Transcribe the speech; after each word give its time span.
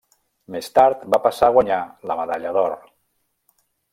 Més 0.53 0.69
tard, 0.77 1.03
va 1.15 1.19
passar 1.25 1.51
a 1.51 1.55
guanyar 1.57 1.77
la 2.11 2.17
medalla 2.23 2.57
d'or. 2.57 2.75